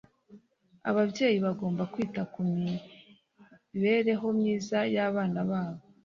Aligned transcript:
ababyeyi 0.89 1.37
bagomba 1.45 1.83
kwita 1.93 2.21
ku 2.33 2.39
mibereho 2.51 4.27
myiza 4.39 4.77
yabana 4.95 5.41
babo 5.49 5.81